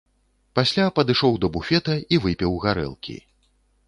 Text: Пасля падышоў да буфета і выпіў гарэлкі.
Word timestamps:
Пасля 0.59 0.85
падышоў 0.99 1.33
да 1.43 1.49
буфета 1.57 1.97
і 2.17 2.21
выпіў 2.23 2.57
гарэлкі. 2.65 3.15